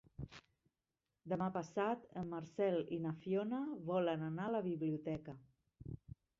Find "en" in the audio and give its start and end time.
2.23-2.33